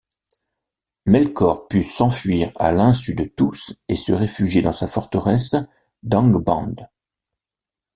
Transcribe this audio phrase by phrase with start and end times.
[1.05, 5.53] Melkor put s'enfuir à l'insu de tous et se réfugier dans sa forteresse
[6.01, 6.73] d'Angband.